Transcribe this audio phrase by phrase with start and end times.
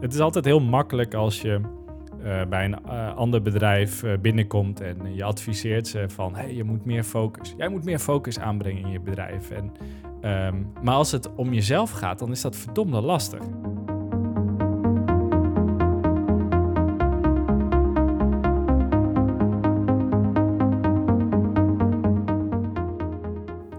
[0.00, 1.60] het is altijd heel makkelijk als je
[2.22, 6.64] eh, bij een eh, ander bedrijf eh, binnenkomt en je adviseert ze van hey, je
[6.64, 7.54] moet meer focus.
[7.56, 9.50] Jij moet meer focus aanbrengen in je bedrijf.
[9.50, 9.72] En,
[10.20, 13.40] ehm, maar als het om jezelf gaat, dan is dat verdomde lastig.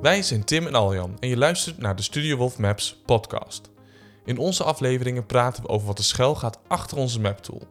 [0.02, 3.71] Wij zijn Tim en Aljan en je luistert naar de Studio Wolf Maps podcast.
[4.32, 7.68] In onze afleveringen praten we over wat er schuil gaat achter onze maptool.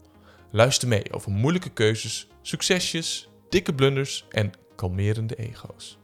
[0.50, 5.98] Luister mee over moeilijke keuzes, succesjes, dikke blunders en kalmerende ego's.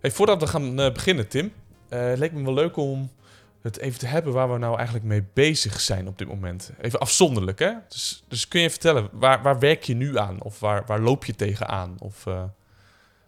[0.00, 1.52] Hey, voordat we gaan eh, beginnen, Tim,
[1.88, 3.10] eh, leek me wel leuk om
[3.62, 6.72] het even te hebben waar we nou eigenlijk mee bezig zijn op dit moment.
[6.80, 7.72] Even afzonderlijk, hè?
[7.88, 10.42] Dus, dus kun je vertellen, waar, waar werk je nu aan?
[10.42, 11.96] Of waar, waar loop je tegenaan?
[11.98, 12.44] Of, eh,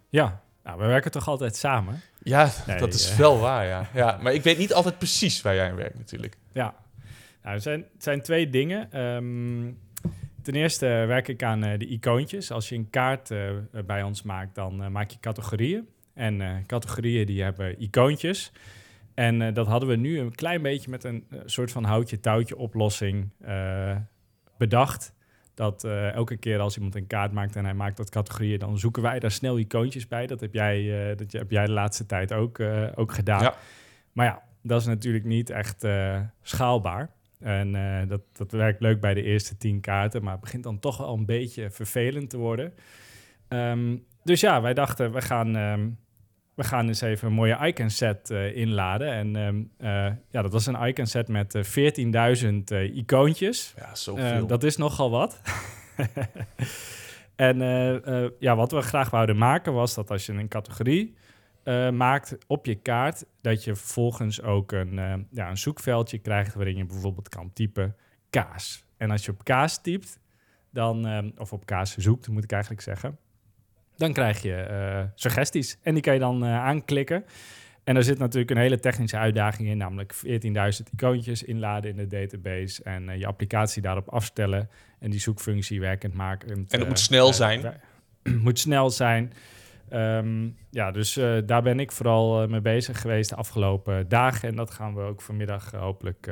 [0.08, 2.00] Ja, nou, we werken toch altijd samen?
[2.28, 3.16] Ja, Nee, dat is eh.
[3.16, 3.88] wel waar, ja.
[3.94, 4.18] ja.
[4.22, 6.36] Maar ik weet niet altijd precies waar jij aan werkt natuurlijk.
[6.52, 6.74] Ja,
[7.42, 8.92] nou, er, zijn, het zijn twee dingen.
[8.92, 9.72] Ehm,
[10.42, 12.50] ten eerste werk ik aan eh, de icoontjes.
[12.50, 13.50] Als je een kaart eh,
[13.86, 15.88] bij ons maakt, dan maak je categorieën.
[16.14, 18.52] En categorieën die hebben icoontjes.
[19.14, 23.30] En dat hadden we nu een klein beetje met een soort van houtje-touwtje oplossing
[24.56, 25.12] bedacht.
[25.58, 28.78] Dat eh, elke keer als iemand een kaart maakt en hij maakt dat categorieën, dan
[28.78, 30.26] zoeken wij daar snel icoontjes bij.
[30.26, 33.42] Dat heb jij, eh, dat heb jij de laatste tijd ook, eh, ook gedaan.
[33.42, 33.54] Ja.
[34.12, 35.86] Maar ja, dat is natuurlijk niet echt
[36.42, 37.10] schaalbaar.
[37.40, 37.72] En
[38.08, 41.14] dat, dat werkt leuk bij de eerste tien kaarten, maar het begint dan toch wel
[41.14, 42.74] een beetje vervelend te worden.
[43.48, 45.88] Ehm, dus ja, wij dachten, we gaan, ehm,
[46.58, 49.12] we gaan eens even een mooie icon set eh, inladen.
[49.12, 53.74] En ehm, eh, ja, dat was een icon set met eh, 14.000 eh, icoontjes.
[53.76, 54.46] Ja, zoveel.
[54.46, 55.40] dat is nogal wat.
[57.36, 57.58] en
[58.38, 61.14] ja, wat we graag wouden maken was dat als je een categorie
[61.92, 66.86] maakt op je kaart, dat je vervolgens ook een, ja, een zoekveldje krijgt waarin je
[66.86, 67.96] bijvoorbeeld kan typen
[68.30, 68.84] kaas.
[68.96, 70.20] En als je op kaas typt,
[70.70, 73.18] dan, eh, of op kaas zoekt, moet ik eigenlijk zeggen,
[73.98, 75.78] dan krijg je eh, suggesties.
[75.82, 77.24] En die kan je dan eh, aanklikken.
[77.84, 80.22] En er zit natuurlijk een hele technische uitdaging in, namelijk 14.000
[80.92, 84.68] icoontjes inladen in de database en eh, je applicatie daarop afstellen
[84.98, 86.50] en die zoekfunctie werkend maken.
[86.50, 87.80] En het eh, moet snel zijn.
[88.46, 89.32] moet snel zijn.
[90.70, 91.12] Ja, dus
[91.46, 94.48] daar ben ik vooral mee bezig geweest de afgelopen dagen.
[94.48, 96.30] En dat gaan we ook vanmiddag hopelijk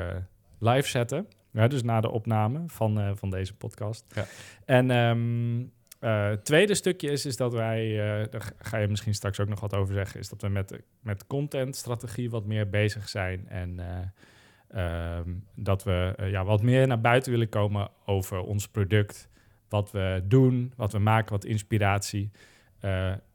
[0.58, 1.26] live zetten.
[1.52, 4.04] Ja, dus na de opname van, van deze podcast.
[4.14, 4.24] Ja.
[4.64, 5.64] En ehm,
[6.06, 9.60] eh, tweede stukje is, is dat wij, eh, daar ga je misschien straks ook nog
[9.60, 13.48] wat over zeggen, is dat we met, met contentstrategie wat meer bezig zijn.
[13.48, 19.28] En eh, ehm, dat we ja, wat meer naar buiten willen komen over ons product.
[19.68, 22.30] Wat we doen, wat we maken, wat inspiratie.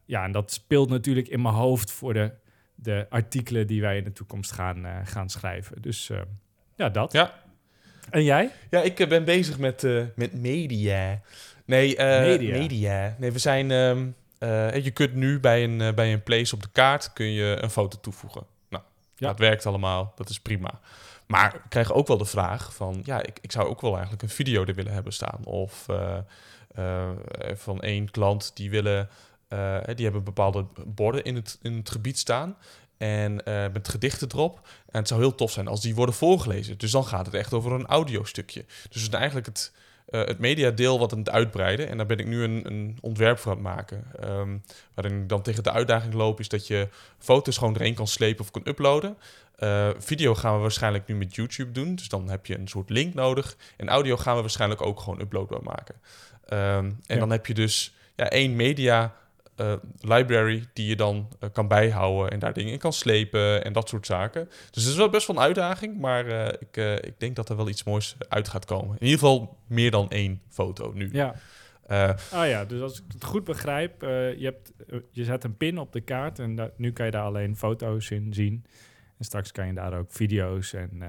[0.06, 2.34] Ja, en dat speelt natuurlijk in mijn hoofd voor de,
[2.76, 5.82] de artikelen die wij in de toekomst gaan, gaan schrijven.
[5.82, 6.22] Dus eh,
[6.76, 7.12] ja, dat.
[7.12, 7.41] Ja.
[8.12, 8.52] En jij?
[8.70, 11.22] Ja, ik eh, ben bezig met, eh, met media.
[11.66, 12.58] Nee, eh, Media.
[12.58, 13.16] media.
[13.20, 13.72] Nee, we zijn...
[14.40, 17.70] eh, je kunt nu bij een, bij een place op de kaart kun je een
[17.70, 18.44] foto toevoegen.
[18.70, 18.84] Nou,
[19.16, 19.28] Ja.
[19.28, 20.14] dat werkt allemaal.
[20.16, 20.80] Dat is prima.
[21.28, 23.02] Maar krijgen ook wel de vraag van...
[23.04, 25.46] Ja, ik, ik zou ook wel eigenlijk een video er willen hebben staan.
[25.46, 25.86] Of
[27.54, 29.10] van één klant die willen...
[29.96, 32.58] die hebben bepaalde borden in het, in het gebied staan.
[33.02, 34.60] En eh, met gedichten erop.
[34.90, 36.78] En het zou heel tof zijn als die worden voorgelezen.
[36.78, 38.66] Dus dan gaat het echt over een audiostukje.
[38.90, 39.72] Dus het is eigenlijk het,
[40.06, 41.90] eh het mediadeel wat aan het uitbreiden.
[41.90, 44.04] En daar ben ik nu een, een ontwerp voor aan het maken.
[44.20, 44.58] Ehm,
[44.94, 46.40] waarin ik dan tegen de uitdaging loop...
[46.40, 46.88] is dat je
[47.20, 49.18] foto's gewoon erheen kan slepen of kan uploaden.
[49.56, 51.96] Eh, video gaan we waarschijnlijk nu met YouTube doen.
[51.96, 53.58] Dus dan heb je een soort link nodig.
[53.78, 55.96] En audio gaan we waarschijnlijk ook gewoon uploadbaar maken.
[56.46, 57.16] Ehm, en Ja.
[57.18, 59.16] dan heb je dus ja, één media
[59.56, 63.74] eh, library die je dan eh, kan bijhouden en daar dingen in kan slepen en
[63.74, 64.46] dat soort zaken.
[64.72, 67.56] Dus het is wel best wel een uitdaging, maar eh, ik, ik denk dat er
[67.56, 68.96] wel iets moois uit gaat komen.
[69.00, 71.10] In ieder geval meer dan één foto nu.
[71.12, 71.36] Ja.
[72.32, 74.72] Ah ja, dus als ik het goed begrijp, je, hebt,
[75.12, 78.10] je zet een pin op de kaart en da- nu kan je daar alleen foto's
[78.10, 78.66] in zien.
[79.18, 81.02] En straks kan je daar ook video's en,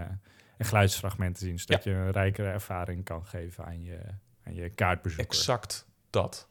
[0.59, 3.99] en geluidsfragmenten zien, zodat je een rijkere ervaring kan geven aan je,
[4.45, 5.27] aan je kaartbezoeker.
[5.27, 6.49] exact dat.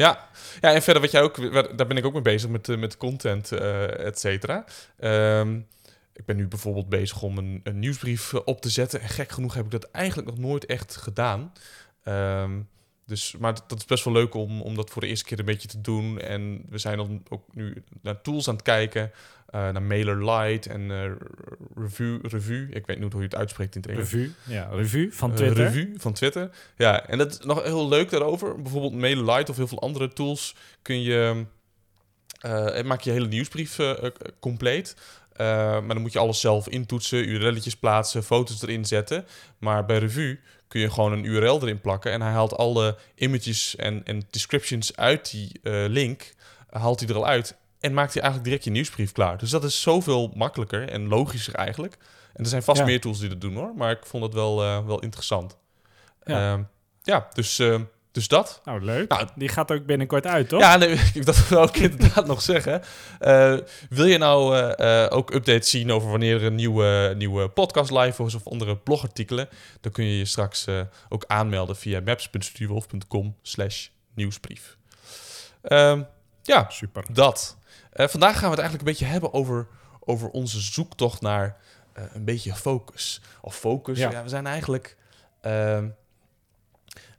[0.00, 0.28] Ja.
[0.60, 2.96] ja, en verder wat jij ook, daar ben ik ook mee bezig met, eh, met
[2.96, 4.64] content, eh et cetera.
[4.98, 5.60] Ehm,
[6.12, 9.00] ik ben nu bijvoorbeeld bezig om een, een nieuwsbrief eh, op te zetten.
[9.00, 11.52] En gek genoeg heb ik dat eigenlijk nog nooit echt gedaan.
[12.02, 12.60] Ehm,
[13.06, 15.38] dus, maar dat, dat is best wel leuk om, om dat voor de eerste keer
[15.38, 16.20] een beetje te doen.
[16.20, 19.12] En we zijn dan ook nu naar tools aan het kijken.
[19.50, 21.10] Eh, naar MailerLite en eh,
[21.74, 22.68] Revue, Revue.
[22.70, 24.10] Ik weet niet hoe je het uitspreekt in het Engels.
[24.10, 25.64] Revue, ja, revue van Eh, Twitter.
[25.64, 26.50] revue van Twitter.
[26.76, 28.62] Ja, en dat is nog heel leuk daarover.
[28.62, 31.44] Bijvoorbeeld MailerLite of heel veel andere tools kun je...
[32.84, 33.78] maak je hele nieuwsbrief
[34.40, 34.96] compleet.
[35.36, 39.26] Maar dan moet je alles zelf intoetsen, URL'tjes plaatsen, foto's erin zetten.
[39.58, 43.76] Maar bij Revue kun je gewoon een URL erin plakken en hij haalt alle images
[43.76, 46.34] en, en descriptions uit die link,
[46.70, 49.38] haalt hij er al uit en maakt hij eigenlijk direct je nieuwsbrief klaar.
[49.38, 51.96] Dus dat is zoveel makkelijker en logischer eigenlijk.
[52.34, 52.84] En er zijn vast Ja.
[52.84, 55.56] meer tools die dat doen hoor, maar ik vond het wel, eh, wel interessant.
[56.24, 56.38] Ja.
[56.40, 56.68] Ja,
[57.02, 57.80] ja dus, eh,
[58.12, 58.60] dus dat.
[58.64, 59.08] Nou, leuk.
[59.08, 60.60] Nou, Die gaat ook binnenkort uit, toch?
[60.60, 62.82] Ja, nee, dat wil ik inderdaad nog zeggen.
[63.18, 63.56] Eh,
[63.88, 64.62] wil je nou
[65.10, 69.48] ook updates zien over wanneer er een nieuwe, nieuwe podcast live is of andere blogartikelen?
[69.80, 70.66] Dan kun je je straks
[71.08, 74.76] ook aanmelden via maps.studiowolf.com slash nieuwsbrief.
[75.62, 76.02] Ehm,
[76.42, 77.04] ja, Super.
[77.12, 77.58] dat.
[77.92, 79.66] Eh, vandaag gaan we het eigenlijk een beetje hebben over,
[80.00, 81.56] over onze zoektocht naar
[81.92, 83.20] eh, een beetje focus.
[83.40, 84.22] Of focus, ja, Ja.
[84.22, 84.96] we zijn eigenlijk...
[85.40, 85.88] ehm,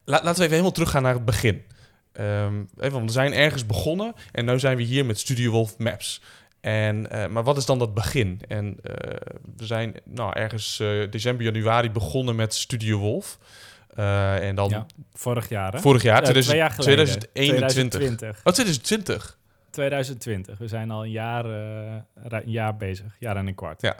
[0.05, 1.63] la- laten we even helemaal teruggaan naar het begin.
[2.11, 5.77] Ehm, even, want we zijn ergens begonnen en nu zijn we hier met Studio Wolf
[5.77, 6.21] Maps.
[6.61, 8.41] En, eh, maar wat is dan dat begin?
[8.47, 8.77] En
[9.55, 13.37] we zijn nou, ergens eh, december, januari begonnen met Studio Wolf.
[13.95, 15.79] En dan Ja, vorig jaar, hè?
[15.79, 17.09] vorig jaar, Ja, 2000 twee jaar geleden.
[17.09, 17.99] 2021.
[17.99, 18.37] 2020.
[18.37, 19.39] Oh, 2020.
[19.71, 20.57] 2020.
[20.57, 23.15] We zijn al een jaar, eh, een jaar bezig.
[23.19, 23.81] Jaar en een kwart.
[23.81, 23.95] Ja.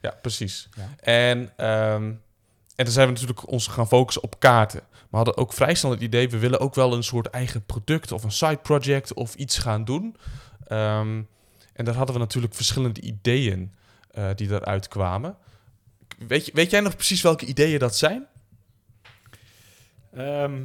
[0.00, 0.68] Ja, precies.
[0.76, 0.88] Ja.
[1.00, 2.04] En, ehm,
[2.76, 4.80] en dan zijn we natuurlijk ons gaan focussen op kaarten.
[5.10, 8.12] We hadden ook vrij snel het idee, we willen ook wel een soort eigen product
[8.12, 10.16] of een side project of iets gaan doen.
[10.66, 11.22] Ehm,
[11.72, 13.72] en daar hadden we natuurlijk verschillende ideeën
[14.10, 15.36] eh, die eruit kwamen.
[16.18, 18.26] Weet, weet jij nog precies welke ideeën dat zijn?
[20.12, 20.62] Ehm,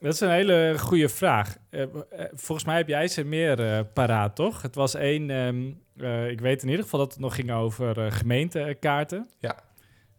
[0.00, 1.56] dat is een hele goede vraag.
[1.70, 1.88] Eh, eh,
[2.34, 4.62] volgens mij heb jij ze meer eh, paraat, toch?
[4.62, 5.30] Het was één...
[5.30, 9.28] ehm, eh, ik weet in ieder geval dat het nog ging over gemeentekaarten.
[9.40, 9.58] Ja.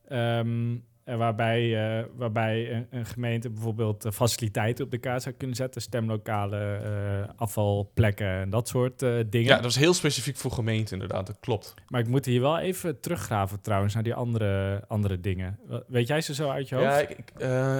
[0.07, 5.81] Ehm, waarbij, waarbij een, een gemeente bijvoorbeeld faciliteiten op de kaart zou kunnen zetten.
[5.81, 9.43] Stemlokalen, afvalplekken en dat soort dingen.
[9.43, 11.73] Ja, dat was heel specifiek voor gemeenten inderdaad, dat klopt.
[11.87, 15.59] Maar ik moet hier wel even teruggraven trouwens naar die andere, andere dingen.
[15.87, 16.87] Weet jij ze zo uit je hoofd?
[16.87, 17.33] Ja, ik,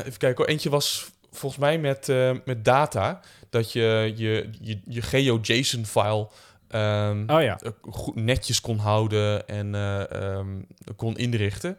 [0.05, 0.45] even kijken hoor.
[0.45, 3.19] Eentje was volgens mij met, eh, met data.
[3.49, 6.29] Dat je je, je, je geo-JSON-file
[6.67, 10.61] ehm, Oh ja, eh, goed, netjes kon houden en eh, ehm,
[10.95, 11.77] kon inrichten.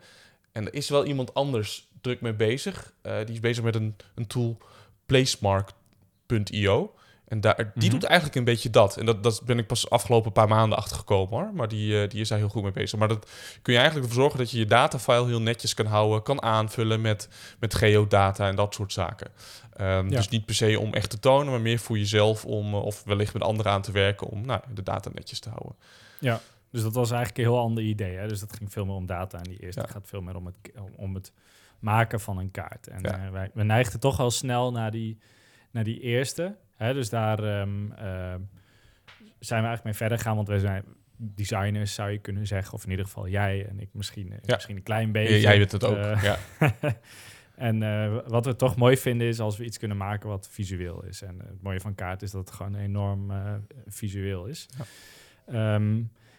[0.53, 2.93] En er is wel iemand anders druk mee bezig.
[3.03, 4.59] Die is bezig met een, een tool
[5.07, 6.95] placemark.io.
[7.29, 7.91] En daar, die Mhm.
[7.91, 8.97] doet eigenlijk een beetje dat.
[8.97, 11.51] En dat, dat ben ik pas afgelopen paar maanden achtergekomen hoor.
[11.55, 12.99] Maar die, eh, die is daar heel goed mee bezig.
[12.99, 13.31] Maar dat
[13.63, 16.23] kun je eigenlijk ervoor zorgen dat je je datafile heel netjes kan houden.
[16.23, 17.29] Kan aanvullen met,
[17.61, 19.31] met geodata en dat soort zaken.
[19.73, 20.17] Ehm, Ja.
[20.17, 22.45] Dus niet per se om echt te tonen, maar meer voor jezelf.
[22.45, 25.49] Om, eh, of wellicht met anderen aan te werken om nou, de data netjes te
[25.49, 25.77] houden.
[26.71, 28.17] dus dat was eigenlijk een heel ander idee.
[28.17, 28.29] Hè?
[28.29, 29.39] Dus dat ging veel meer om data.
[29.39, 29.87] En die eerste Ja.
[29.87, 30.55] gaat veel meer om het,
[30.97, 31.33] om- het
[31.79, 32.87] maken van een kaart.
[32.89, 33.25] En Ja.
[33.25, 35.19] eh, wij, we neigden toch wel snel naar die,
[35.71, 36.57] naar die eerste.
[36.79, 36.95] Hè?
[36.95, 38.35] Dus daar ehm, eh,
[39.39, 40.37] zijn we eigenlijk mee verder gegaan.
[40.37, 40.85] Want we zijn
[41.19, 42.75] designers, zou je kunnen zeggen.
[42.75, 44.55] Of in ieder geval jij en ik misschien, eh, Ja.
[44.55, 45.41] misschien een klein beetje.
[45.41, 45.97] Jij weet het ook.
[45.97, 46.39] Eh, ja.
[47.71, 51.05] en eh, wat we toch mooi vinden is als we iets kunnen maken wat visueel
[51.05, 51.23] is.
[51.23, 53.33] En het mooie van kaart is dat het gewoon enorm
[53.87, 54.69] visueel is.
[54.79, 54.85] Ja.
[55.53, 55.81] Ja,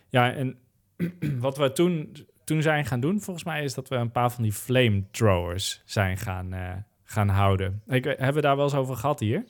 [0.10, 0.58] ja en
[1.40, 4.44] wat we toen, toen zijn gaan doen, volgens mij, is dat we een paar van
[4.44, 7.82] die flamethrowers zijn gaan, gaan houden.
[7.88, 9.46] Ik, hebben we daar wel eens over gehad hier?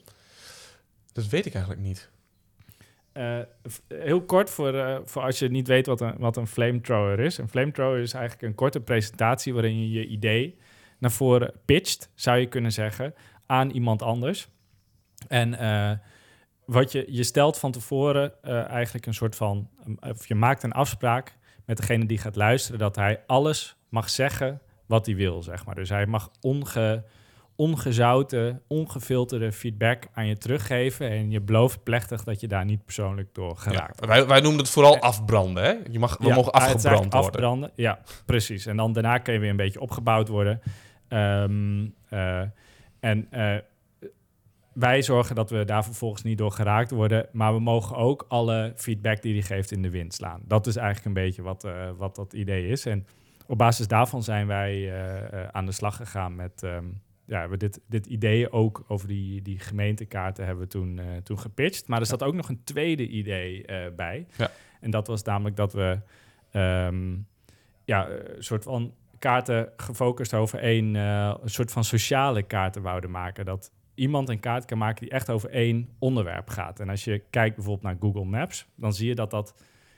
[1.12, 2.10] Dat weet ik eigenlijk niet.
[3.12, 3.38] Eh,
[3.88, 7.38] heel kort voor, eh, voor als je niet weet wat een, wat een flamethrower is.
[7.38, 10.58] Een flamethrower is eigenlijk een korte presentatie waarin je je idee
[10.98, 13.14] naar voren pitcht, zou je kunnen zeggen,
[13.46, 14.48] aan iemand anders.
[15.28, 15.92] En eh,
[16.64, 19.68] wat je, je stelt van tevoren eigenlijk een soort van,
[20.00, 24.60] of je maakt een afspraak met degene die gaat luisteren, dat hij alles mag zeggen
[24.86, 25.74] wat hij wil, zeg maar.
[25.74, 27.04] Dus hij mag onge,
[27.60, 31.10] ongezouten, ongefilterde feedback aan je teruggeven.
[31.10, 33.60] En je belooft plechtig dat je daar niet persoonlijk door Ja.
[33.60, 34.06] geraakt.
[34.06, 35.62] Wij, wij noemen het vooral Eh, afbranden.
[35.62, 35.74] Hè?
[35.90, 37.30] Je mag, we Ja, mogen afgebrand worden.
[37.30, 38.66] Afbranden, ja, precies.
[38.66, 40.60] En dan daarna kun je weer een beetje opgebouwd worden.
[41.08, 42.40] Ehm, eh,
[43.00, 43.56] en eh,
[44.72, 47.26] wij zorgen dat we daar vervolgens niet door geraakt worden.
[47.32, 50.40] Maar we mogen ook alle feedback die hij geeft in de wind slaan.
[50.44, 52.86] Dat is eigenlijk een beetje wat, wat dat idee is.
[52.86, 53.06] En
[53.46, 54.92] op basis daarvan zijn wij
[55.52, 56.62] aan de slag gegaan met...
[56.62, 56.84] ehm,
[57.30, 61.38] ja, we dit, dit idee ook over die, die gemeentekaarten hebben we toen, eh, toen
[61.38, 61.88] gepitcht.
[61.88, 64.26] Maar er zat ook nog een tweede idee eh, bij.
[64.36, 64.50] Ja.
[64.80, 65.98] En dat was namelijk dat we
[66.50, 67.16] ehm,
[67.84, 73.10] ja, een soort van kaarten gefocust over één, eh, een soort van sociale kaarten wouden
[73.10, 73.44] maken.
[73.44, 76.80] Dat iemand een kaart kan maken die echt over één onderwerp gaat.
[76.80, 79.54] En als je kijkt bijvoorbeeld naar Google Maps, dan zie je dat dat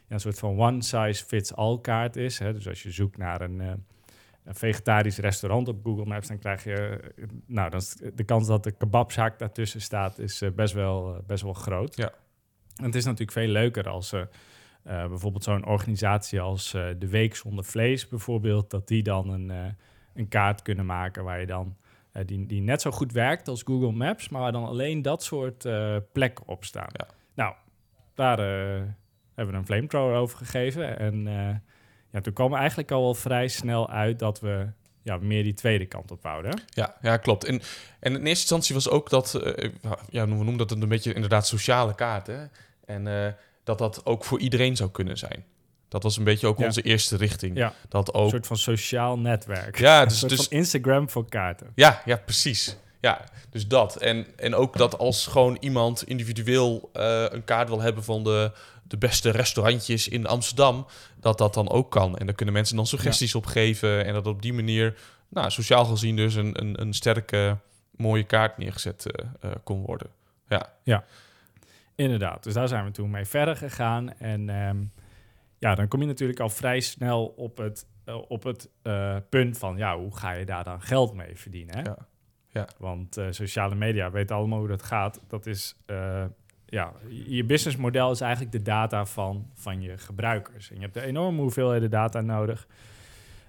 [0.09, 2.39] ja, een soort van one-size-fits-all kaart is.
[2.39, 2.53] Hè?
[2.53, 3.73] Dus als je zoekt naar een, eh,
[4.45, 7.01] een vegetarisch restaurant op Google Maps, dan krijg je,
[7.47, 11.21] nou, dan is de kans dat de kebabzaak daartussen staat, is eh, best, wel, eh,
[11.27, 11.97] best wel groot.
[11.97, 12.13] Ja.
[12.77, 14.27] En het is natuurlijk veel leuker als, eh,
[14.83, 19.77] bijvoorbeeld zo'n organisatie als de Week Zonder Vlees bijvoorbeeld, dat die dan een,
[20.15, 21.77] een kaart kunnen maken waar je dan,
[22.27, 25.69] die, die net zo goed werkt als Google Maps, maar waar dan alleen dat soort
[26.13, 26.91] plekken op staan.
[26.93, 27.07] Ja.
[27.35, 27.55] Nou,
[28.15, 28.39] daar
[29.35, 31.27] hebben we een flamethrower over gegeven en
[32.13, 34.67] ja, toen kwam eigenlijk al wel vrij snel uit dat we
[35.03, 36.63] ja, meer die tweede kant op wouden.
[36.67, 37.45] Ja, ja klopt.
[37.45, 37.55] En,
[38.01, 39.71] en in eerste instantie was ook dat, eh,
[40.11, 42.51] ja, we noemen dat een beetje inderdaad sociale kaarten.
[42.85, 43.33] En eh,
[43.65, 45.45] dat dat ook voor iedereen zou kunnen zijn.
[45.89, 46.65] Dat was een beetje ook Ja.
[46.65, 47.57] onze eerste richting.
[47.57, 47.73] Ja.
[47.89, 48.31] Dat Een ook.
[48.31, 49.79] soort van sociaal netwerk.
[49.79, 51.73] Ja, Een dus, soort dus van Instagram voor kaarten.
[51.75, 52.77] Ja, ja, precies.
[53.01, 53.97] Ja, dus dat.
[53.97, 58.53] En, en ook dat als gewoon iemand individueel eh, een kaart wil hebben van de,
[58.93, 60.87] de beste restaurantjes in Amsterdam,
[61.21, 62.19] dat dat dan ook kan.
[62.19, 64.05] En daar kunnen mensen dan suggesties op geven.
[64.05, 67.59] En dat op die manier, nou, sociaal gezien dus een, een, een sterke,
[67.91, 70.11] mooie kaart neergezet eh, eh, kon worden.
[70.49, 71.05] Ja,
[71.95, 74.19] Inderdaad, dus daar zijn we toen mee verder gegaan.
[74.19, 74.85] En ehm,
[75.59, 78.69] ja, dan kom je natuurlijk al vrij snel op het, eh, op het
[79.29, 81.77] punt van, ja, hoe ga je daar dan geld mee verdienen?
[81.77, 81.83] Hè?
[81.83, 81.97] Ja.
[82.49, 82.69] Ja.
[82.79, 85.21] Want sociale media weten allemaal hoe dat gaat.
[85.29, 85.77] Dat is,
[86.73, 90.71] ja, je businessmodel is eigenlijk de data van, van je gebruikers.
[90.71, 92.67] En je hebt een enorme hoeveelheden data nodig.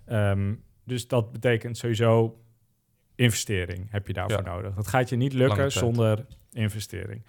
[0.06, 0.54] Ehm,
[0.84, 2.42] dus dat betekent sowieso
[3.16, 4.54] investering heb je daarvoor Ja.
[4.54, 4.74] nodig.
[4.76, 7.26] Dat gaat je niet lukken zonder investering.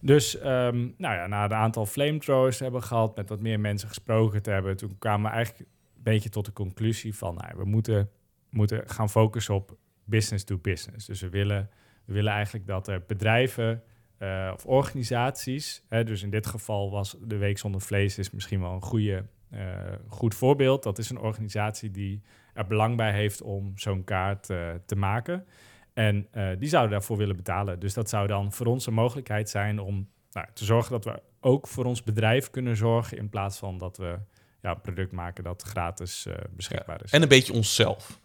[0.00, 4.42] Dus ehm, nou ja, na een aantal flamethrowers hebben gehad, met wat meer mensen gesproken
[4.42, 8.10] te hebben, toen kwamen we eigenlijk een beetje tot de conclusie van, nou, we moeten,
[8.50, 11.06] moeten gaan focussen op business to business.
[11.06, 11.70] Dus we willen,
[12.04, 13.82] we willen eigenlijk dat er bedrijven
[14.24, 18.60] eh, of organisaties, hè, dus in dit geval was de Week Zonder Vlees is misschien
[18.60, 19.60] wel een goede, eh,
[20.08, 20.82] goed voorbeeld.
[20.82, 22.22] Dat is een organisatie die
[22.54, 25.46] er belang bij heeft om zo'n kaart eh, te maken.
[25.92, 26.28] En
[26.58, 27.78] die zouden daarvoor willen betalen.
[27.78, 31.22] Dus dat zou dan voor ons een mogelijkheid zijn om nou, te zorgen dat we
[31.40, 33.18] ook voor ons bedrijf kunnen zorgen.
[33.18, 34.18] In plaats van dat we
[34.62, 37.10] ja, een product maken dat gratis beschikbaar is.
[37.10, 38.20] en een beetje onszelf.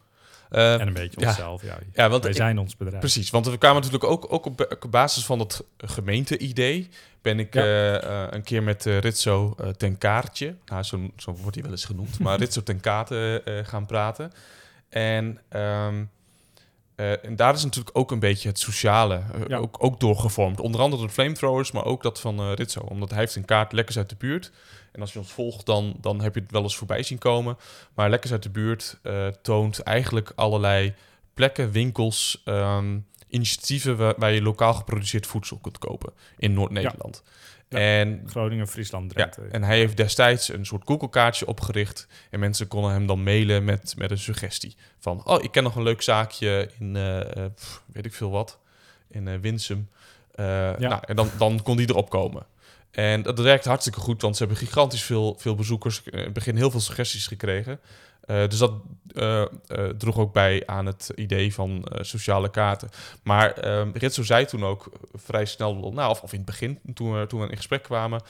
[0.50, 1.27] Eh, En een beetje ja.
[1.27, 1.62] onszelf.
[1.63, 3.00] Ja, ja, want wij zijn ons bedrijf.
[3.00, 6.89] Precies, want we kwamen natuurlijk ook, ook op, ba- op basis van het gemeente-idee...
[7.22, 7.62] ben ik Ja.
[7.62, 10.56] eh, eh, een keer met eh, Ritso eh, ten kaartje...
[10.65, 14.32] Nou, zo, zo wordt hij wel eens genoemd, maar Ritso ten kaarten eh, gaan praten.
[14.89, 16.03] En, ehm,
[16.96, 19.58] eh, en daar is natuurlijk ook een beetje het sociale Ja.
[19.58, 20.60] ook, ook doorgevormd.
[20.60, 22.79] Onder andere de flamethrowers, maar ook dat van eh Ritso.
[22.79, 24.51] Omdat hij heeft een kaart lekkers uit de buurt...
[24.91, 27.58] En als je ons volgt, dan, dan heb je het wel eens voorbij zien komen.
[27.93, 30.93] Maar Lekkers uit de buurt eh, toont eigenlijk allerlei
[31.34, 37.24] plekken, winkels, ehm, initiatieven waar, waar je lokaal geproduceerd voedsel kunt kopen in Noord-Nederland.
[37.25, 37.39] Ja.
[37.69, 42.08] En, Groningen, Friesland, ja, en hij heeft destijds een soort Google-kaartje opgericht.
[42.29, 44.75] En mensen konden hem dan mailen met, met een suggestie.
[45.00, 47.51] Van, oh, ik ken nog een leuk zaakje in, eh, eh,
[47.93, 48.60] weet ik veel wat,
[49.08, 49.89] in Winsum.
[50.31, 50.46] Eh,
[50.77, 52.46] nou, en dan, dan kon die erop komen.
[52.91, 56.03] En dat werkte hartstikke goed, want ze hebben gigantisch veel, veel bezoekers.
[56.03, 57.79] eh, In het begin heel veel suggesties gekregen.
[58.22, 58.74] Eh, dus dat
[59.15, 59.48] eh, eh,
[59.98, 62.89] droeg ook bij aan het idee van eh, sociale kaarten.
[63.24, 63.60] Maar
[63.93, 67.41] Ritso zei toen ook vrij snel, nou, of, of in het begin, toen we, toen
[67.41, 68.22] we in gesprek kwamen...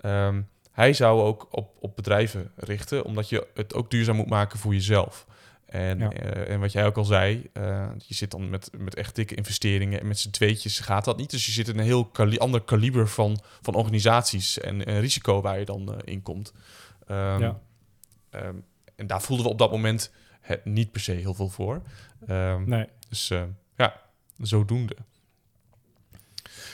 [0.00, 0.40] ehm,
[0.72, 4.72] hij zou ook op, op bedrijven richten, omdat je het ook duurzaam moet maken voor
[4.72, 5.26] jezelf.
[5.74, 6.10] En, Ja.
[6.10, 9.34] eh, en wat jij ook al zei, eh, je zit dan met, met echt dikke
[9.34, 11.30] investeringen en met z'n tweetjes gaat dat niet.
[11.30, 15.40] Dus je zit in een heel kali- ander kaliber van, van organisaties en, en risico
[15.40, 16.52] waar je dan eh, in komt.
[17.06, 17.60] Ehm, Ja.
[18.30, 18.54] ehm,
[18.96, 21.82] en daar voelden we op dat moment het niet per se heel veel voor.
[22.26, 23.28] Ehm, Nee, dus
[23.76, 24.00] ja,
[24.38, 24.96] zodoende.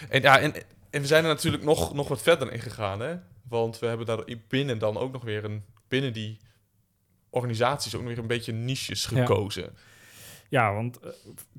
[0.08, 0.52] En, ja, en,
[0.90, 3.16] en we zijn er natuurlijk nog, nog wat verder in gegaan, hè?
[3.48, 5.64] Want we hebben daar binnen dan ook nog weer een...
[5.88, 6.38] Binnen die
[7.30, 9.72] organisaties ook nog weer een beetje niches gekozen.
[10.50, 11.10] Ja, want eh,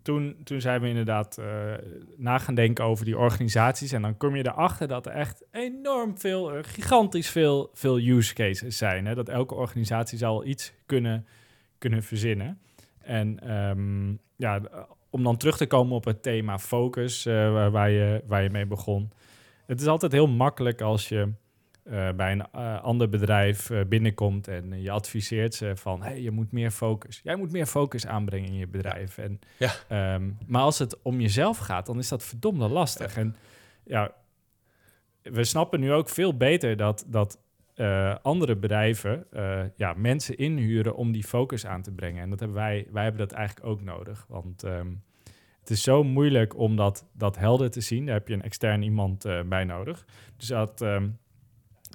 [0.02, 1.74] toen, toen zijn we inderdaad eh,
[2.18, 3.92] na gaan denken over die organisaties.
[3.92, 8.34] En dan kom je erachter dat er echt enorm veel, eh, gigantisch veel, veel use
[8.34, 9.06] cases zijn.
[9.06, 9.16] Hè?
[9.16, 11.26] Dat elke organisatie zal iets kunnen,
[11.78, 12.60] kunnen verzinnen.
[13.02, 14.62] En ehm, ja,
[15.10, 18.66] om dan terug te komen op het thema focus, waar, waar je, waar je mee
[18.66, 19.12] begon.
[19.66, 21.32] Het is altijd heel makkelijk als je
[21.84, 26.32] eh, bij een eh, ander bedrijf eh, binnenkomt en je adviseert ze van, hey, je
[26.32, 27.20] moet meer focus.
[27.24, 29.18] Jij moet meer focus aanbrengen in je bedrijf.
[29.18, 29.72] En, Ja.
[29.88, 33.18] ehm, maar als het om jezelf gaat, dan is dat verdomde lastig.
[33.18, 33.36] En
[33.84, 34.14] ja,
[35.22, 37.40] we snappen nu ook veel beter dat, dat
[38.22, 39.26] andere bedrijven
[39.76, 42.22] ja, mensen inhuren om die focus aan te brengen.
[42.24, 44.26] En dat hebben wij, wij hebben dat eigenlijk ook nodig.
[44.28, 44.88] Want ehm,
[45.60, 48.06] het is zo moeilijk om dat, dat helder te zien.
[48.06, 50.06] Daar heb je een extern iemand bij nodig.
[50.38, 51.08] Dus dat, ehm,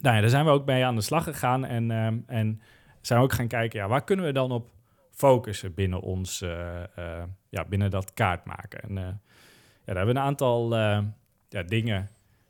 [0.03, 1.65] nou ja, daar zijn we ook mee aan de slag gegaan.
[1.65, 2.61] En, ehm, en
[3.01, 4.71] zijn we ook gaan kijken, ja, waar kunnen we dan op
[5.17, 8.81] focussen binnen ons, eh, eh, ja, binnen dat kaart maken.
[8.81, 9.15] En eh, ja,
[9.85, 10.75] daar hebben we een aantal
[11.49, 12.09] ja, dingen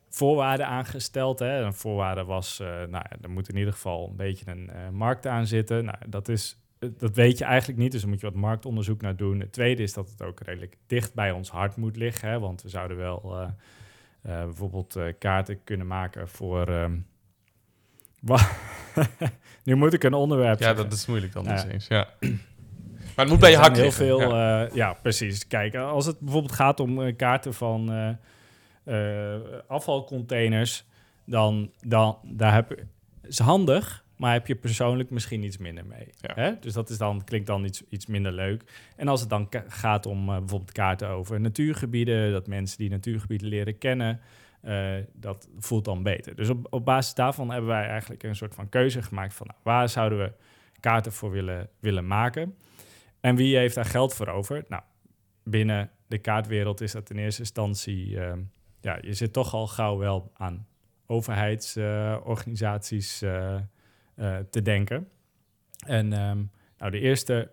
[0.09, 1.39] voorwaarden aangesteld.
[1.39, 1.61] Hè.
[1.61, 5.85] Een voorwaarde was, nou er moet in ieder geval een beetje een markt aan zitten.
[5.85, 9.15] Nou, dat, is, dat weet je eigenlijk niet, dus daar moet je wat marktonderzoek naar
[9.15, 9.39] doen.
[9.39, 12.29] Het tweede is dat het ook redelijk dicht bij ons hart moet liggen.
[12.29, 13.51] Hè, want we zouden wel
[14.21, 16.69] bijvoorbeeld kaarten kunnen maken voor...
[16.69, 17.05] Um,
[19.63, 20.83] nu moet ik een onderwerp Ja, zeggen.
[20.83, 22.07] dat is moeilijk dan dus eens, ja.
[23.15, 24.61] Maar het moet bij je hart heel veel, ja.
[24.61, 24.69] ja.
[24.73, 25.47] ja, precies.
[25.47, 28.15] Kijk, als het bijvoorbeeld gaat om kaarten van
[28.85, 29.35] uh,
[29.67, 30.85] afvalcontainers,
[31.25, 32.83] dan, dan daar heb,
[33.21, 36.07] is handig, maar heb je persoonlijk misschien iets minder mee.
[36.21, 36.31] Ja.
[36.35, 36.51] Hè?
[36.59, 38.63] Dus dat is dan, klinkt dan iets, iets minder leuk.
[38.95, 43.77] En als het dan gaat om bijvoorbeeld kaarten over natuurgebieden, dat mensen die natuurgebieden leren
[43.77, 44.19] kennen,
[44.63, 46.35] uh, dat voelt dan beter.
[46.35, 49.59] Dus op, op basis daarvan hebben wij eigenlijk een soort van keuze gemaakt van nou,
[49.63, 50.33] waar zouden we
[50.79, 52.57] kaarten voor willen, willen maken.
[53.19, 54.65] En wie heeft daar geld voor over?
[54.67, 54.83] Nou,
[55.43, 58.33] binnen de kaartwereld is dat in eerste instantie uh,
[58.81, 60.67] ja, je zit toch al gauw wel aan
[61.05, 63.55] overheidsorganisaties uh,
[64.15, 65.09] uh, te denken.
[65.85, 67.51] En um, nou, de eerste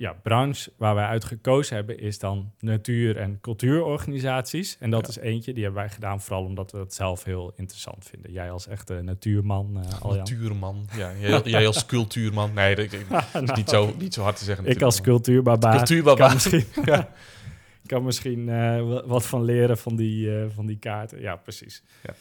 [0.00, 4.76] ja, branche waar wij uit gekozen hebben is dan natuur- en cultuurorganisaties.
[4.78, 5.08] En dat Ja.
[5.08, 8.32] is eentje, die hebben wij gedaan vooral omdat we het zelf heel interessant vinden.
[8.32, 10.18] Jij als echte natuurman, Aljan.
[10.18, 10.86] Natuurman.
[10.96, 12.52] Ja, jij, jij als cultuurman.
[12.54, 14.66] Nee, dat, dat is Nou, niet, zo, niet zo hard te zeggen.
[14.66, 16.26] Ik als cultuurbarbaar Cultuurbarbaar.
[16.26, 16.64] kan misschien,
[17.86, 21.20] kan misschien eh, wa- wat van leren van die, eh, van die kaarten.
[21.20, 21.82] Ja, precies.
[22.02, 22.14] Ja.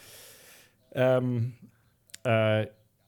[0.91, 1.39] Ehm,
[2.21, 2.59] eh,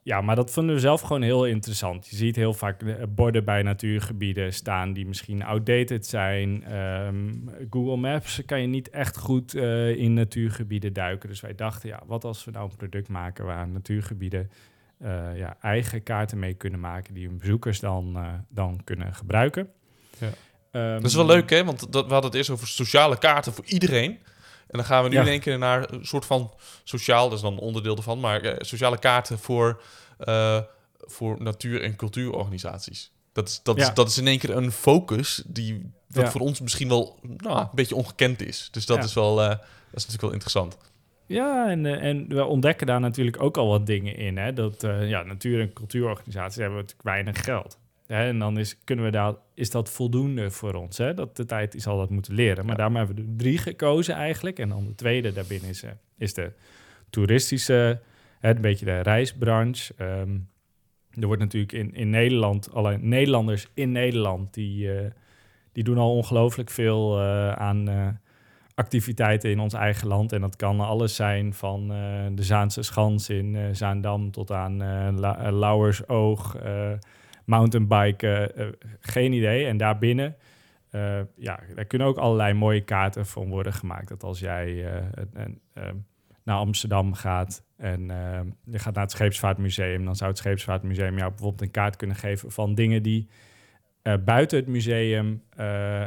[0.03, 2.07] ja, maar dat vinden we zelf gewoon heel interessant.
[2.07, 6.63] Je ziet heel vaak eh, borden bij natuurgebieden staan die misschien outdated zijn.
[6.63, 7.33] Ehm,
[7.69, 11.29] Google Maps kan je niet echt goed eh, in natuurgebieden duiken.
[11.29, 14.51] Dus wij dachten, ja, wat als we nou een product maken waar natuurgebieden
[14.97, 18.17] eh, ja, eigen kaarten mee kunnen maken die hun bezoekers dan,
[18.49, 19.69] dan kunnen gebruiken.
[20.17, 20.29] Ja.
[20.71, 21.63] Ehm, Dat is wel leuk, hè?
[21.63, 24.19] Want dat, we hadden het eerst over sociale kaarten voor iedereen.
[24.71, 25.21] En dan gaan we nu Ja.
[25.21, 26.51] in één keer naar een soort van
[26.83, 29.81] sociaal, dat is dan een onderdeel ervan, maar eh, sociale kaarten voor,
[30.17, 30.59] eh,
[30.99, 33.11] voor natuur- en cultuurorganisaties.
[33.33, 33.87] Dat is, dat, Ja.
[33.87, 36.31] is, dat is in één keer een focus die dat Ja.
[36.31, 38.67] voor ons misschien wel nou, een beetje ongekend is.
[38.71, 39.59] Dus dat is wel, eh, dat
[39.93, 40.77] is natuurlijk wel interessant.
[41.25, 44.37] Ja, en, en we ontdekken daar natuurlijk ook al wat dingen in.
[44.37, 44.53] Hè?
[44.53, 47.77] Dat ja, natuur- en cultuurorganisaties hebben natuurlijk weinig geld.
[48.11, 48.27] Hè?
[48.27, 50.97] En dan is, kunnen we daar, is dat voldoende voor ons.
[50.97, 51.13] Hè?
[51.13, 52.61] Dat de tijd is al dat moeten leren.
[52.65, 52.75] Maar Ja.
[52.77, 54.59] daarom hebben we er drie gekozen eigenlijk.
[54.59, 56.51] En dan de tweede daarbinnen is, eh, is de
[57.09, 57.99] toeristische,
[58.39, 59.93] hè, een beetje de reisbranche.
[59.97, 60.37] Ehm,
[61.19, 65.11] er wordt natuurlijk in, in Nederland, alle Nederlanders in Nederland, die, eh,
[65.71, 68.19] die doen al ongelooflijk veel eh, aan
[68.75, 70.31] activiteiten in ons eigen land.
[70.31, 71.87] En dat kan alles zijn van
[72.35, 74.77] de Zaanse Schans in Zaandam tot aan
[75.19, 76.57] La- Lauwersoog,
[77.45, 78.67] mountainbiken, eh,
[78.99, 79.65] geen idee.
[79.65, 80.35] En daarbinnen,
[80.89, 84.07] eh, ja, daar kunnen ook allerlei mooie kaarten van worden gemaakt.
[84.07, 84.95] Dat als jij eh,
[85.73, 85.95] ehm,
[86.43, 91.29] naar Amsterdam gaat en ehm, je gaat naar het Scheepsvaartmuseum, dan zou het Scheepsvaartmuseum jou
[91.29, 93.27] bijvoorbeeld een kaart kunnen geven van dingen die
[94.01, 96.03] eh, buiten het museum eh,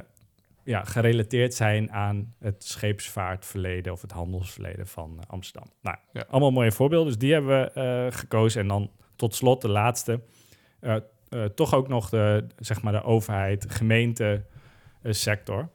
[0.64, 5.70] ja, gerelateerd zijn aan het scheepsvaartverleden of het handelsverleden van eh, Amsterdam.
[5.82, 6.24] Nou, Ja.
[6.28, 7.08] allemaal mooie voorbeelden.
[7.08, 8.60] Dus die hebben we eh, gekozen.
[8.60, 10.20] En dan tot slot de laatste.
[10.80, 10.96] eh,
[11.34, 14.44] eh, toch ook nog de, zeg maar de overheid, gemeente
[15.02, 15.68] eh, sector.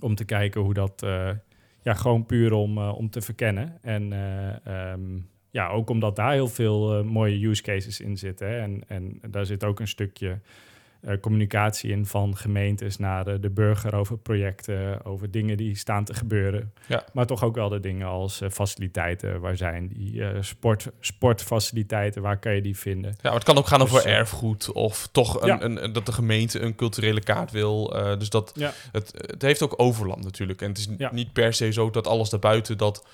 [0.00, 1.30] Om te kijken hoe dat, eh,
[1.82, 3.78] ja, gewoon puur om, om te verkennen.
[3.82, 5.18] En eh, ehm,
[5.50, 8.60] ja, ook omdat daar heel veel mooie use cases in zitten.
[8.60, 10.40] En, en daar zit ook een stukje
[11.20, 16.14] communicatie in van gemeentes naar de, de burger over projecten, over dingen die staan te
[16.14, 16.72] gebeuren.
[16.86, 17.04] Ja.
[17.12, 22.22] Maar toch ook wel de dingen als eh, faciliteiten, waar zijn die eh, sport, sportfaciliteiten,
[22.22, 23.16] waar kan je die vinden?
[23.22, 25.62] Ja, het kan ook gaan Dus, over eh, erfgoed of toch een, Ja.
[25.62, 27.96] een, dat de gemeente een culturele kaart wil.
[27.96, 28.72] eh, dus dat, Ja.
[28.92, 30.62] het, het heeft ook overlap natuurlijk.
[30.62, 33.06] En het is niet per se zo dat alles daarbuiten dat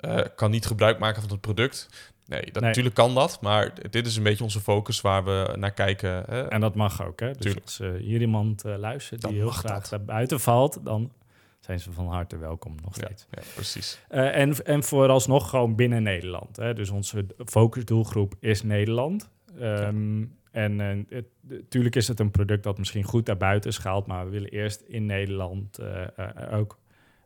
[0.00, 1.88] eh, kan niet gebruik maken van het product.
[2.28, 2.62] Nee, dat, Nee.
[2.62, 6.10] natuurlijk kan dat, maar dit is een beetje onze focus waar we naar kijken.
[6.26, 6.42] Hè?
[6.48, 7.26] En dat mag ook, hè?
[7.32, 7.64] Dus Tuurlijk.
[7.64, 9.90] als eh, hier iemand eh, luistert die heel graag dat.
[9.90, 11.12] daar buiten valt, dan
[11.60, 13.26] zijn ze van harte welkom nog steeds.
[13.30, 14.00] ja, precies.
[14.08, 16.56] Eh, en, en vooralsnog gewoon binnen Nederland.
[16.56, 16.74] Hè?
[16.74, 19.30] Dus onze focusdoelgroep is Nederland.
[19.60, 24.30] Ehm, En eh, natuurlijk is het een product dat misschien goed daarbuiten schaalt, maar we
[24.30, 26.78] willen eerst in Nederland eh, eh, ook.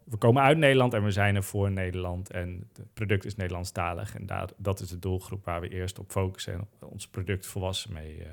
[0.05, 2.31] We komen uit Nederland en we zijn er voor Nederland.
[2.31, 4.15] En het product is Nederlandstalig.
[4.15, 7.93] En daar, dat is de doelgroep waar we eerst op focussen en ons product volwassen
[7.93, 8.31] mee, eh,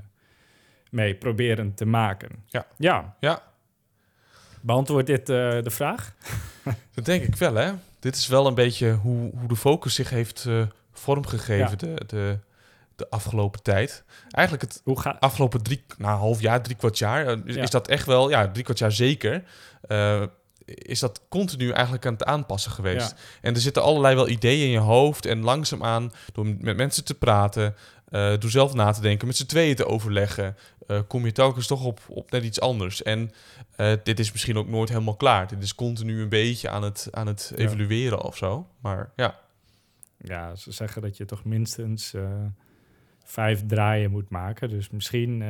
[0.91, 2.29] mee proberen te maken.
[2.45, 2.65] Ja.
[2.77, 3.15] ja.
[3.19, 3.41] Ja.
[4.61, 6.13] Beantwoordt dit eh, de vraag?
[6.95, 7.71] Dat denk ik wel, hè?
[7.99, 11.75] Dit is wel een beetje hoe, hoe de focus zich heeft eh, vormgegeven Ja.
[11.75, 12.39] de, de,
[12.95, 14.03] de afgelopen tijd.
[14.29, 17.61] Eigenlijk het Hoe gaat afgelopen drie, nou, half jaar, drie kwart jaar, is, Ja.
[17.61, 19.43] is dat echt wel, ja, drie kwart jaar zeker.
[20.69, 23.15] Eh, is dat continu eigenlijk aan het aanpassen geweest.
[23.41, 25.25] En er zitten allerlei wel ideeën in je hoofd.
[25.25, 27.75] En langzaamaan, door met mensen te praten,
[28.09, 30.55] uh, door zelf na te denken, met z'n tweeën te overleggen,
[30.87, 33.03] uh, kom je telkens toch op, op net iets anders.
[33.03, 33.31] En
[33.77, 35.47] uh, dit is misschien ook nooit helemaal klaar.
[35.47, 38.67] Dit is continu een beetje aan het, aan het evalueren of zo.
[38.81, 39.39] Maar ja.
[40.17, 42.13] Ja, ze zeggen dat je toch minstens
[43.23, 44.69] vijf draaien moet maken.
[44.69, 45.43] Dus misschien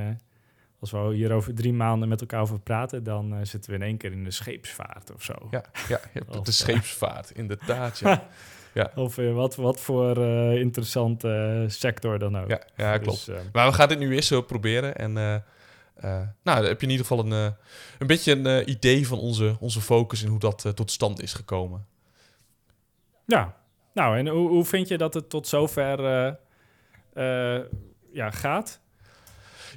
[0.79, 3.83] als we hier over drie maanden met elkaar over praten, dan uh, zitten we in
[3.83, 5.33] één keer in de scheepsvaart of zo.
[5.51, 7.99] Ja, ja de eh, scheepsvaart, inderdaad.
[7.99, 8.27] Ja.
[8.73, 8.91] ja.
[8.95, 12.49] Of uh, wat, wat voor uh, interessante sector dan ook.
[12.49, 13.25] Ja, ja klopt.
[13.25, 14.95] Dus, maar we gaan dit nu eens zo proberen.
[14.95, 15.43] En nou,
[16.43, 17.53] dan heb je in ieder geval een,
[17.99, 21.85] een beetje een idee van onze, onze focus en hoe dat tot stand is gekomen.
[23.25, 23.55] Ja,
[23.93, 26.01] nou en hoe, hoe vind je dat het tot zover
[28.11, 28.81] ja, gaat?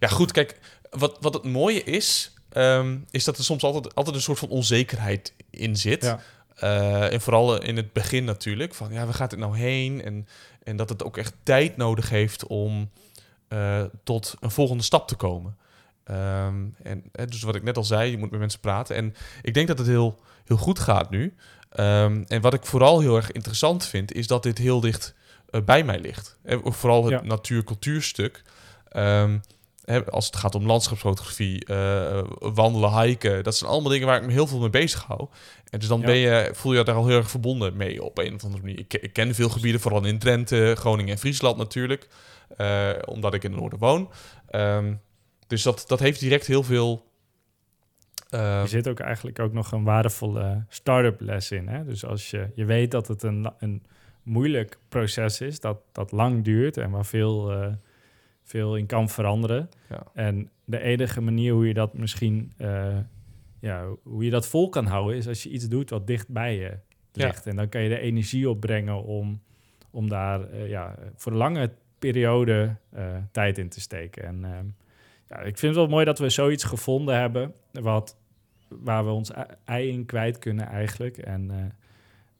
[0.02, 0.58] Ja, goed, kijk,
[0.90, 4.48] wat, wat het mooie is, ehm, is dat er soms altijd, altijd een soort van
[4.48, 6.02] onzekerheid in zit.
[6.02, 6.20] Ja.
[6.62, 10.02] Uh, en vooral in het begin natuurlijk, van ja, waar gaat het nou heen?
[10.02, 10.26] En,
[10.62, 12.90] en dat het ook echt tijd nodig heeft om
[13.48, 15.56] uh, tot een volgende stap te komen.
[16.10, 18.96] Um, en dus wat ik net al zei, je moet met mensen praten.
[18.96, 21.34] En ik denk dat het heel, heel goed gaat nu.
[21.76, 25.14] Um, en wat ik vooral heel erg interessant vind, is dat dit heel dicht
[25.50, 26.38] uh, bij mij ligt.
[26.42, 27.22] En vooral het ja.
[27.22, 28.42] natuur-cultuurstuk.
[28.96, 29.40] Um,
[30.11, 33.45] als het gaat om landschapsfotografie, uh, wandelen, hiken.
[33.45, 35.29] Dat zijn allemaal dingen waar ik me heel veel mee bezig hou.
[35.71, 38.35] En dus dan ben je, voel je daar al heel erg verbonden mee op een
[38.35, 38.79] of andere manier.
[38.79, 42.09] Ik, ik ken veel gebieden, vooral in Drenthe, Groningen en Friesland natuurlijk.
[42.59, 44.11] Uh, omdat ik in het noorden woon.
[44.51, 45.01] Um,
[45.47, 47.11] dus dat, dat heeft direct heel veel...
[48.31, 51.68] Er zit ook eigenlijk ook nog een waardevolle start-up les in.
[51.68, 51.85] Hè?
[51.85, 53.87] Dus als je, je weet dat het een, een
[54.23, 57.53] moeilijk proces is, dat, dat lang duurt en waar veel
[58.42, 59.68] veel in kan veranderen.
[59.88, 60.07] Ja.
[60.14, 62.98] En de enige manier hoe je dat misschien, uh,
[63.59, 66.57] ja, hoe je dat vol kan houden, is als je iets doet wat dicht bij
[66.57, 66.78] je
[67.12, 67.44] ligt.
[67.44, 67.50] Ja.
[67.50, 69.42] En dan kan je de energie opbrengen om,
[69.90, 74.24] om daar uh, ja, voor een lange periode uh, tijd in te steken.
[74.24, 74.74] En
[75.28, 78.16] ja, ik vind het wel mooi dat we zoiets gevonden hebben, wat,
[78.68, 79.31] waar we ons
[79.64, 81.18] ei in kwijt kunnen eigenlijk.
[81.18, 81.72] En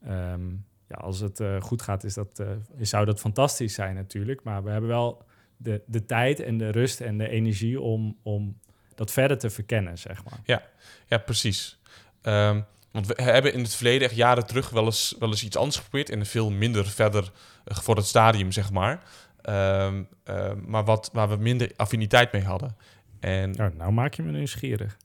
[0.09, 2.45] um, ja, als het goed gaat, is dat,
[2.81, 4.43] zou dat fantastisch zijn natuurlijk.
[4.43, 5.23] Maar we hebben wel
[5.63, 8.59] de, de tijd en de rust en de energie om, om
[8.95, 10.41] dat verder te verkennen, zeg maar.
[10.45, 10.63] Ja,
[11.07, 11.81] ja precies.
[12.23, 15.57] Um, want we hebben in het verleden, echt jaren terug, wel eens, wel eens iets
[15.57, 16.11] anders geprobeerd.
[16.11, 17.31] In een veel minder verder
[17.65, 19.03] uh, voor het stadium, zeg maar.
[19.49, 22.77] Um, uh, maar wat, waar we minder affiniteit mee hadden.
[23.21, 24.97] En, oh, nou maak je me nieuwsgierig.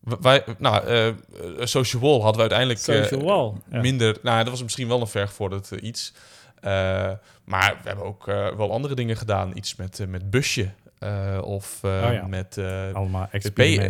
[0.00, 1.14] Wij, nou, uh,
[1.64, 3.80] Social Wall hadden we uiteindelijk Wall, ja.
[3.80, 4.18] minder...
[4.22, 6.14] Nou, dat was misschien wel een vergevorderd iets.
[6.64, 7.10] Uh,
[7.44, 9.56] maar we hebben ook uh, wel andere dingen gedaan.
[9.56, 10.70] Iets met, uh, met busje.
[11.02, 12.26] Uh, of oh ja.
[12.26, 12.58] met
[12.92, 13.28] Allemaal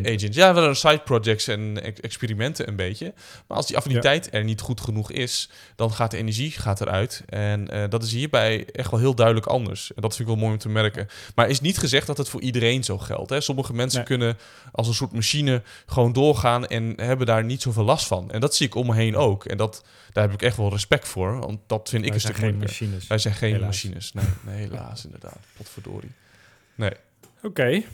[0.06, 0.36] agents.
[0.36, 3.12] Ja, wel een side projects en experimenten een beetje.
[3.46, 4.38] Maar als die affiniteit ja.
[4.38, 7.22] er niet goed genoeg is, dan gaat de energie gaat eruit.
[7.26, 9.94] En dat is hierbij echt wel heel duidelijk anders.
[9.94, 11.08] En dat vind ik wel mooi om te merken.
[11.34, 13.30] Maar is niet gezegd dat het voor iedereen zo geldt.
[13.30, 13.40] Hè?
[13.40, 14.06] Sommige mensen nee.
[14.06, 14.38] kunnen
[14.72, 18.30] als een soort machine gewoon doorgaan en hebben daar niet zoveel last van.
[18.30, 19.44] En dat zie ik om me heen ook.
[19.44, 21.38] En dat, daar heb ik echt wel respect voor.
[21.38, 23.06] Want dat vind Wij ik een stuk geen machines.
[23.06, 23.66] Wij zijn geen helaas.
[23.66, 24.12] machines.
[24.12, 25.38] Nee, nee helaas inderdaad.
[25.56, 26.10] Potverdorie.
[26.74, 26.92] Nee.
[27.36, 27.46] Oké.
[27.46, 27.86] Okay.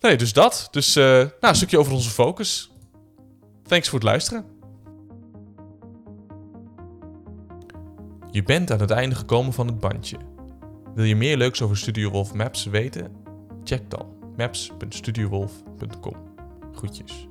[0.00, 0.68] Nee, dus dat.
[0.70, 2.70] Dus uh, nou, een stukje over onze focus.
[3.62, 4.44] Thanks voor het luisteren.
[8.30, 10.16] Je bent aan het einde gekomen van het bandje.
[10.94, 13.16] Wil je meer leuks over Studio Wolf Maps weten?
[13.64, 16.16] Check dan maps.studiowolf.com.
[16.72, 17.28] Groetjes.